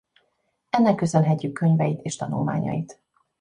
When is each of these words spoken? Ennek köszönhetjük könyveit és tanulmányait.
Ennek 0.69 0.95
köszönhetjük 0.95 1.53
könyveit 1.53 2.01
és 2.01 2.15
tanulmányait. 2.15 2.99